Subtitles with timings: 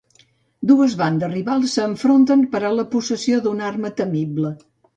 [0.71, 4.55] Dues bandes rivals s'enfronten per a la possessió d'una arma temible.